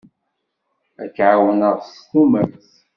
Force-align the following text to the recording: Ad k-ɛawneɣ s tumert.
Ad 1.03 1.11
k-ɛawneɣ 1.15 1.77
s 1.83 1.93
tumert. 2.09 2.65